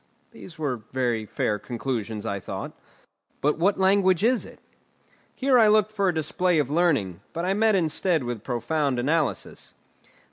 These 0.31 0.57
were 0.57 0.77
very 0.91 1.27
fair 1.27 1.59
conclusions, 1.59 2.25
I 2.25 2.39
thought. 2.39 2.71
"But 3.39 3.59
what 3.59 3.77
language 3.77 4.23
is 4.23 4.45
it?" 4.45 4.57
Here 5.35 5.59
I 5.59 5.67
looked 5.67 5.91
for 5.91 6.09
a 6.09 6.13
display 6.15 6.57
of 6.57 6.71
learning, 6.71 7.19
but 7.33 7.45
I 7.45 7.53
met 7.53 7.75
instead 7.75 8.23
with 8.23 8.43
profound 8.43 8.97
analysis. 8.97 9.75